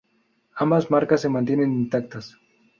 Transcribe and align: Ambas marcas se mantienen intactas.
Ambas 0.55 0.89
marcas 0.89 1.21
se 1.21 1.29
mantienen 1.29 1.73
intactas. 1.73 2.35